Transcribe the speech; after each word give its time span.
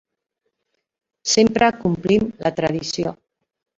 Sempre 1.33 1.69
complim 1.83 2.25
la 2.47 2.53
tradició. 2.61 3.15